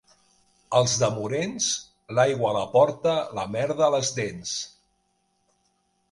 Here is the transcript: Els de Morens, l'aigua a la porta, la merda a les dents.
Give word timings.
Els 0.77 0.93
de 1.01 1.07
Morens, 1.17 1.65
l'aigua 2.19 2.49
a 2.51 2.53
la 2.57 2.63
porta, 2.71 3.13
la 3.39 3.43
merda 3.57 3.85
a 3.89 3.91
les 3.97 4.09
dents. 4.21 4.55